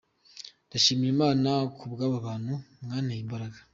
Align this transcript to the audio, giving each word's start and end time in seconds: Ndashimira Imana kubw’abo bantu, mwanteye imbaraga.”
Ndashimira 0.67 1.11
Imana 1.15 1.49
kubw’abo 1.77 2.15
bantu, 2.27 2.53
mwanteye 2.81 3.21
imbaraga.” 3.25 3.57